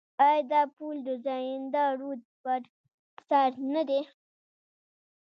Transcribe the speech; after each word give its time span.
آیا 0.25 0.41
دا 0.51 0.61
پل 0.75 0.95
د 1.07 1.09
زاینده 1.25 1.83
رود 1.99 2.21
پر 2.41 2.61
سر 3.27 3.49
نه 3.73 3.81
دی؟ 3.89 4.01